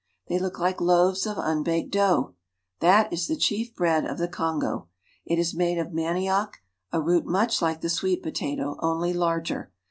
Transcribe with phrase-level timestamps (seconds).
[0.29, 2.33] They look like loaves of unbaked dough.
[2.79, 4.87] Tha 3 the chief bread of the Kongo.
[5.27, 6.53] It is made of manioc
[6.91, 9.71] root much like the sweet potato, only larger.